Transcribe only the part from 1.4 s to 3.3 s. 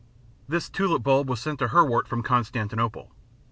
to Herwart from Constantinople.